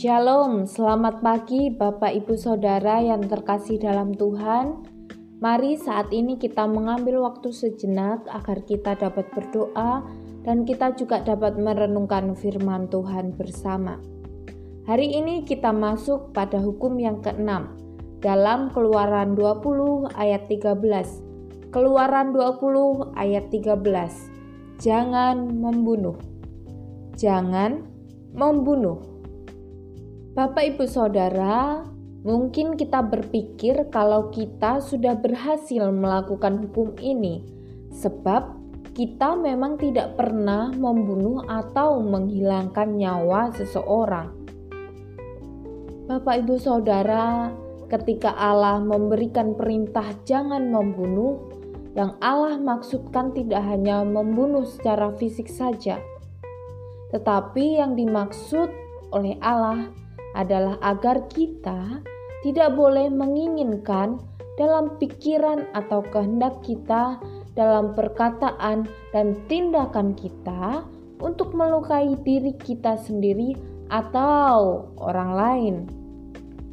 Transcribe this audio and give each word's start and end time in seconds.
Shalom, 0.00 0.64
selamat 0.64 1.20
pagi 1.20 1.68
Bapak 1.68 2.24
Ibu 2.24 2.32
Saudara 2.32 3.04
yang 3.04 3.20
terkasih 3.20 3.76
dalam 3.76 4.16
Tuhan. 4.16 4.80
Mari 5.44 5.76
saat 5.76 6.08
ini 6.08 6.40
kita 6.40 6.64
mengambil 6.64 7.20
waktu 7.20 7.52
sejenak 7.52 8.24
agar 8.32 8.64
kita 8.64 8.96
dapat 8.96 9.28
berdoa 9.28 10.00
dan 10.40 10.64
kita 10.64 10.96
juga 10.96 11.20
dapat 11.20 11.60
merenungkan 11.60 12.32
firman 12.32 12.88
Tuhan 12.88 13.36
bersama. 13.36 14.00
Hari 14.88 15.20
ini 15.20 15.44
kita 15.44 15.68
masuk 15.68 16.32
pada 16.32 16.56
hukum 16.56 16.96
yang 16.96 17.20
keenam 17.20 17.76
dalam 18.24 18.72
Keluaran 18.72 19.36
20 19.36 20.16
ayat 20.16 20.48
13. 20.48 21.76
Keluaran 21.76 22.32
20 22.32 23.20
ayat 23.20 23.52
13. 23.52 24.80
Jangan 24.80 25.44
membunuh. 25.60 26.16
Jangan 27.20 27.84
membunuh. 28.32 29.19
Bapak, 30.40 30.72
ibu, 30.72 30.88
saudara, 30.88 31.84
mungkin 32.24 32.72
kita 32.72 33.04
berpikir 33.04 33.92
kalau 33.92 34.32
kita 34.32 34.80
sudah 34.80 35.12
berhasil 35.12 35.92
melakukan 35.92 36.64
hukum 36.64 36.96
ini, 36.96 37.44
sebab 37.92 38.56
kita 38.96 39.36
memang 39.36 39.76
tidak 39.76 40.16
pernah 40.16 40.72
membunuh 40.72 41.44
atau 41.44 42.00
menghilangkan 42.00 42.88
nyawa 42.96 43.52
seseorang. 43.52 44.32
Bapak, 46.08 46.40
ibu, 46.40 46.56
saudara, 46.56 47.52
ketika 47.92 48.32
Allah 48.32 48.80
memberikan 48.80 49.52
perintah 49.52 50.08
"jangan 50.24 50.72
membunuh", 50.72 51.52
yang 51.92 52.16
Allah 52.24 52.56
maksudkan 52.56 53.36
tidak 53.36 53.60
hanya 53.60 54.08
membunuh 54.08 54.64
secara 54.64 55.12
fisik 55.20 55.52
saja, 55.52 56.00
tetapi 57.12 57.76
yang 57.76 57.92
dimaksud 57.92 58.72
oleh 59.12 59.36
Allah 59.44 59.99
adalah 60.34 60.78
agar 60.82 61.26
kita 61.28 62.02
tidak 62.40 62.72
boleh 62.76 63.12
menginginkan 63.12 64.20
dalam 64.56 64.96
pikiran 65.00 65.64
atau 65.72 66.04
kehendak 66.12 66.60
kita, 66.60 67.16
dalam 67.56 67.96
perkataan 67.96 68.88
dan 69.12 69.36
tindakan 69.48 70.12
kita 70.16 70.84
untuk 71.20 71.52
melukai 71.52 72.16
diri 72.24 72.56
kita 72.60 72.96
sendiri 73.00 73.56
atau 73.92 74.88
orang 75.00 75.30
lain. 75.32 75.76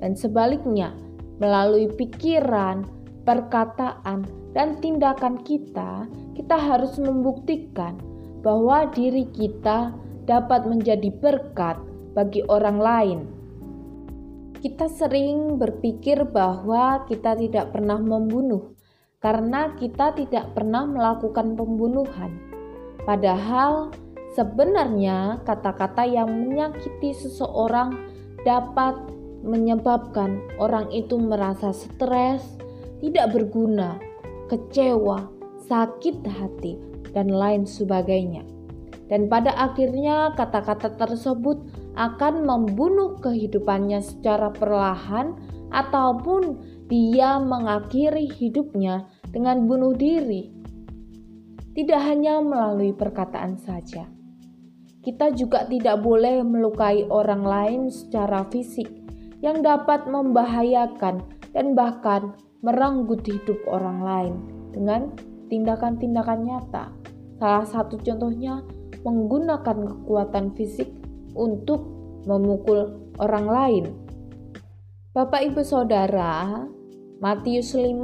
Dan 0.00 0.16
sebaliknya, 0.16 0.96
melalui 1.40 1.88
pikiran, 1.92 2.88
perkataan, 3.28 4.24
dan 4.56 4.80
tindakan 4.80 5.40
kita, 5.44 6.08
kita 6.34 6.56
harus 6.56 6.96
membuktikan 6.96 8.00
bahwa 8.40 8.88
diri 8.90 9.28
kita 9.30 9.92
dapat 10.24 10.64
menjadi 10.64 11.12
berkat 11.20 11.76
bagi 12.16 12.40
orang 12.48 12.78
lain. 12.80 13.39
Kita 14.60 14.92
sering 14.92 15.56
berpikir 15.56 16.28
bahwa 16.28 17.08
kita 17.08 17.32
tidak 17.32 17.72
pernah 17.72 17.96
membunuh 17.96 18.76
karena 19.16 19.72
kita 19.76 20.12
tidak 20.12 20.52
pernah 20.52 20.84
melakukan 20.84 21.56
pembunuhan. 21.56 22.36
Padahal 23.08 23.88
sebenarnya 24.36 25.40
kata-kata 25.48 26.04
yang 26.04 26.28
menyakiti 26.28 27.16
seseorang 27.16 27.96
dapat 28.44 29.00
menyebabkan 29.40 30.44
orang 30.60 30.92
itu 30.92 31.16
merasa 31.16 31.72
stres, 31.72 32.44
tidak 33.00 33.32
berguna, 33.32 33.96
kecewa, 34.52 35.24
sakit 35.64 36.20
hati, 36.28 36.76
dan 37.16 37.32
lain 37.32 37.64
sebagainya 37.64 38.44
dan 39.10 39.26
pada 39.26 39.50
akhirnya 39.58 40.32
kata-kata 40.38 40.94
tersebut 40.94 41.58
akan 41.98 42.46
membunuh 42.46 43.18
kehidupannya 43.18 44.02
secara 44.02 44.50
perlahan 44.54 45.34
ataupun 45.70 46.58
dia 46.90 47.38
mengakhiri 47.38 48.26
hidupnya 48.26 49.06
dengan 49.30 49.66
bunuh 49.70 49.94
diri. 49.94 50.50
Tidak 51.70 52.00
hanya 52.02 52.42
melalui 52.42 52.90
perkataan 52.90 53.54
saja. 53.62 54.10
Kita 55.00 55.32
juga 55.32 55.64
tidak 55.64 56.02
boleh 56.04 56.44
melukai 56.44 57.08
orang 57.08 57.46
lain 57.46 57.80
secara 57.88 58.44
fisik 58.50 58.90
yang 59.40 59.64
dapat 59.64 60.04
membahayakan 60.04 61.24
dan 61.56 61.72
bahkan 61.72 62.36
merenggut 62.60 63.24
hidup 63.24 63.56
orang 63.64 64.04
lain 64.04 64.34
dengan 64.76 65.14
tindakan-tindakan 65.48 66.40
nyata. 66.44 66.84
Salah 67.40 67.64
satu 67.64 67.96
contohnya 67.96 68.60
menggunakan 69.00 69.88
kekuatan 69.88 70.52
fisik 70.52 70.99
untuk 71.34 71.86
memukul 72.24 73.10
orang 73.20 73.46
lain. 73.46 73.84
Bapak 75.10 75.42
Ibu 75.50 75.62
Saudara, 75.66 76.64
Matius 77.18 77.74
5 77.74 77.98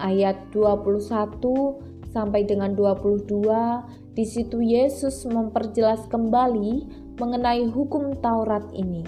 ayat 0.00 0.48
21 0.50 2.08
sampai 2.10 2.48
dengan 2.48 2.72
22 2.72 4.16
di 4.16 4.24
situ 4.24 4.58
Yesus 4.64 5.28
memperjelas 5.28 6.08
kembali 6.10 6.88
mengenai 7.20 7.68
hukum 7.70 8.18
Taurat 8.18 8.64
ini, 8.74 9.04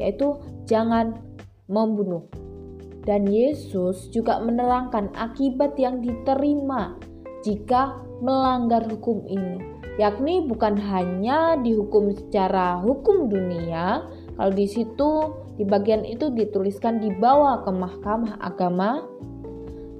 yaitu 0.00 0.38
jangan 0.64 1.18
membunuh. 1.68 2.24
Dan 3.04 3.28
Yesus 3.28 4.08
juga 4.08 4.40
menerangkan 4.40 5.12
akibat 5.12 5.76
yang 5.76 6.00
diterima 6.00 6.96
jika 7.44 8.00
melanggar 8.24 8.88
hukum 8.88 9.20
ini 9.28 9.73
yakni 10.00 10.42
bukan 10.46 10.74
hanya 10.74 11.54
dihukum 11.60 12.10
secara 12.14 12.82
hukum 12.82 13.30
dunia, 13.30 14.06
kalau 14.34 14.52
di 14.52 14.66
situ 14.66 15.10
di 15.54 15.62
bagian 15.62 16.02
itu 16.02 16.34
dituliskan 16.34 16.98
dibawa 16.98 17.62
ke 17.62 17.70
mahkamah 17.70 18.34
agama, 18.42 19.06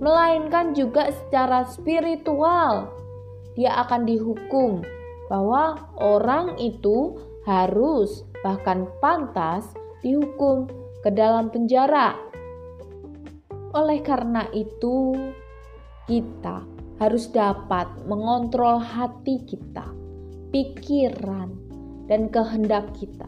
melainkan 0.02 0.74
juga 0.74 1.14
secara 1.14 1.62
spiritual. 1.70 2.90
Dia 3.54 3.86
akan 3.86 4.02
dihukum 4.02 4.82
bahwa 5.30 5.78
orang 6.02 6.58
itu 6.58 7.14
harus 7.46 8.26
bahkan 8.42 8.90
pantas 8.98 9.70
dihukum 10.02 10.66
ke 11.06 11.10
dalam 11.14 11.54
penjara. 11.54 12.18
Oleh 13.74 14.02
karena 14.02 14.50
itu, 14.50 15.14
kita 16.10 16.66
harus 17.02 17.26
dapat 17.30 17.90
mengontrol 18.06 18.78
hati 18.78 19.42
kita, 19.46 19.84
pikiran, 20.54 21.50
dan 22.06 22.30
kehendak 22.30 22.92
kita. 22.94 23.26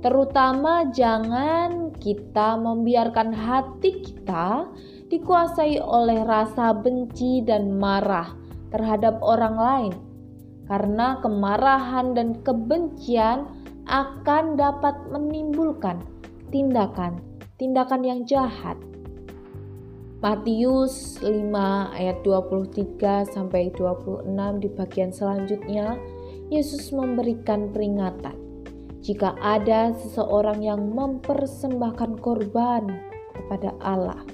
Terutama, 0.00 0.86
jangan 0.94 1.90
kita 1.98 2.54
membiarkan 2.60 3.34
hati 3.34 4.04
kita 4.04 4.70
dikuasai 5.10 5.82
oleh 5.82 6.22
rasa 6.22 6.70
benci 6.76 7.42
dan 7.42 7.74
marah 7.74 8.30
terhadap 8.70 9.18
orang 9.24 9.56
lain, 9.56 9.94
karena 10.70 11.18
kemarahan 11.24 12.14
dan 12.14 12.38
kebencian 12.42 13.50
akan 13.86 14.58
dapat 14.58 14.94
menimbulkan 15.10 16.02
tindakan-tindakan 16.50 18.02
yang 18.02 18.20
jahat 18.26 18.74
Matius 20.16 21.20
5 21.20 21.52
ayat 21.92 22.24
23 22.24 23.36
sampai 23.36 23.68
26 23.76 24.24
di 24.64 24.68
bagian 24.72 25.12
selanjutnya 25.12 26.00
Yesus 26.48 26.88
memberikan 26.88 27.68
peringatan. 27.68 28.32
Jika 29.04 29.36
ada 29.38 29.92
seseorang 29.92 30.64
yang 30.64 30.88
mempersembahkan 30.96 32.18
korban 32.24 32.88
kepada 33.36 33.76
Allah 33.84 34.24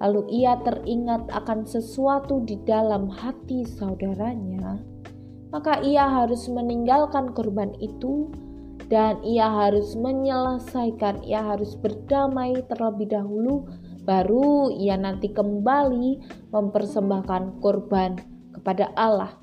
lalu 0.00 0.42
ia 0.42 0.56
teringat 0.64 1.28
akan 1.28 1.68
sesuatu 1.68 2.40
di 2.48 2.56
dalam 2.64 3.06
hati 3.06 3.68
saudaranya 3.68 4.80
maka 5.52 5.78
ia 5.84 6.08
harus 6.08 6.48
meninggalkan 6.48 7.36
korban 7.36 7.70
itu 7.78 8.32
dan 8.88 9.20
ia 9.22 9.46
harus 9.46 9.94
menyelesaikan 9.94 11.22
ia 11.22 11.44
harus 11.44 11.76
berdamai 11.78 12.64
terlebih 12.66 13.12
dahulu 13.12 13.68
baru 14.04 14.72
ia 14.72 14.96
nanti 14.96 15.30
kembali 15.30 16.20
mempersembahkan 16.50 17.60
korban 17.60 18.16
kepada 18.56 18.92
Allah. 18.96 19.36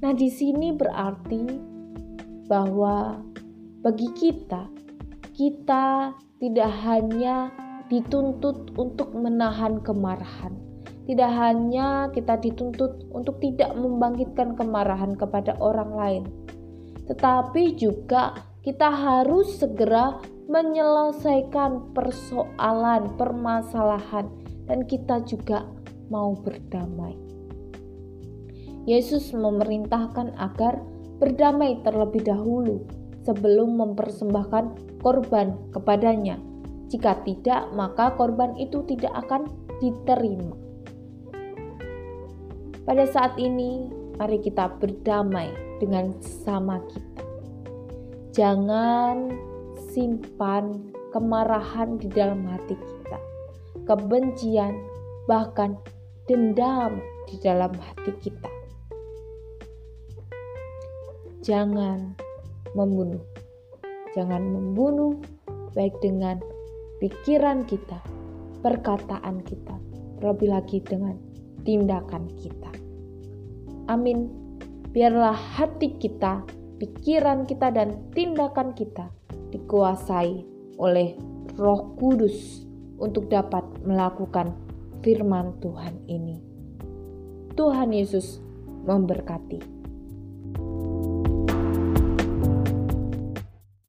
Nah, 0.00 0.12
di 0.12 0.28
sini 0.28 0.76
berarti 0.76 1.44
bahwa 2.46 3.18
bagi 3.82 4.08
kita, 4.14 4.68
kita 5.34 6.14
tidak 6.38 6.70
hanya 6.84 7.50
dituntut 7.88 8.76
untuk 8.76 9.14
menahan 9.14 9.80
kemarahan, 9.80 10.52
tidak 11.06 11.30
hanya 11.32 12.10
kita 12.10 12.36
dituntut 12.38 13.08
untuk 13.14 13.38
tidak 13.40 13.72
membangkitkan 13.78 14.58
kemarahan 14.58 15.14
kepada 15.14 15.54
orang 15.62 15.90
lain, 15.94 16.24
tetapi 17.06 17.78
juga 17.78 18.36
kita 18.66 18.90
harus 18.90 19.62
segera 19.62 20.18
menyelesaikan 20.46 21.90
persoalan, 21.90 23.18
permasalahan, 23.18 24.30
dan 24.70 24.86
kita 24.86 25.22
juga 25.26 25.66
mau 26.06 26.38
berdamai. 26.38 27.18
Yesus 28.86 29.34
memerintahkan 29.34 30.38
agar 30.38 30.78
berdamai 31.18 31.82
terlebih 31.82 32.22
dahulu 32.22 32.86
sebelum 33.26 33.74
mempersembahkan 33.82 34.64
korban 35.02 35.58
kepadanya. 35.74 36.38
Jika 36.86 37.18
tidak, 37.26 37.74
maka 37.74 38.14
korban 38.14 38.54
itu 38.54 38.86
tidak 38.86 39.26
akan 39.26 39.50
diterima. 39.82 40.54
Pada 42.86 43.02
saat 43.10 43.34
ini, 43.42 43.90
mari 44.14 44.38
kita 44.38 44.70
berdamai 44.78 45.50
dengan 45.82 46.14
sesama 46.22 46.78
kita. 46.86 47.22
Jangan 48.30 49.34
simpan 49.96 50.92
kemarahan 51.16 51.96
di 51.96 52.12
dalam 52.12 52.44
hati 52.44 52.76
kita, 52.76 53.16
kebencian, 53.88 54.76
bahkan 55.24 55.80
dendam 56.28 57.00
di 57.24 57.40
dalam 57.40 57.72
hati 57.72 58.12
kita. 58.20 58.52
Jangan 61.40 62.12
membunuh, 62.76 63.24
jangan 64.12 64.44
membunuh, 64.44 65.16
baik 65.72 65.96
dengan 66.04 66.44
pikiran 67.00 67.64
kita, 67.64 67.96
perkataan 68.60 69.40
kita, 69.48 69.80
terlebih 70.20 70.52
lagi 70.52 70.84
dengan 70.84 71.16
tindakan 71.64 72.28
kita. 72.36 72.68
Amin. 73.88 74.28
Biarlah 74.92 75.32
hati 75.56 75.96
kita, 75.96 76.44
pikiran 76.76 77.48
kita, 77.48 77.72
dan 77.72 77.96
tindakan 78.12 78.76
kita 78.76 79.15
dikuasai 79.56 80.44
oleh 80.76 81.16
Roh 81.56 81.96
Kudus 81.96 82.68
untuk 83.00 83.32
dapat 83.32 83.64
melakukan 83.80 84.52
firman 85.00 85.56
Tuhan 85.64 85.96
ini. 86.04 86.36
Tuhan 87.56 87.96
Yesus 87.96 88.44
memberkati. 88.84 89.75